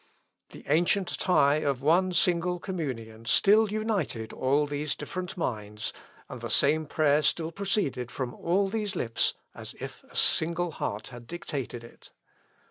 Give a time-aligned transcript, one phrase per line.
[0.49, 5.93] The ancient tie of one single communion still united all these different minds,
[6.27, 11.09] and the same prayer still proceeded from all these lips as if a single heart
[11.09, 12.09] had dictated it.